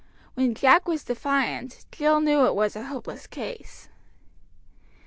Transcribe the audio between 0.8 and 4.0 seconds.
was defiant, Jill knew it was a hopeless case.